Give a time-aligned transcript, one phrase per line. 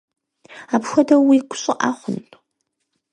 [0.75, 2.17] Апхуэдэу уигу щӀыӀэ хъун?